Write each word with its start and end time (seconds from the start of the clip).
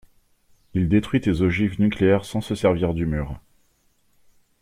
Il 0.73 0.89
détruit 0.89 1.21
tes 1.21 1.41
ogives 1.41 1.79
nucléaires 1.79 2.25
sans 2.25 2.41
se 2.41 2.55
servir 2.55 2.95
du 2.95 3.05
mur. 3.05 3.39